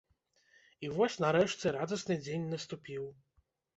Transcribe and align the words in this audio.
І 0.87 0.87
вось 0.95 1.17
нарэшце 1.25 1.73
радасны 1.77 2.19
дзень 2.25 2.51
наступіў. 2.55 3.03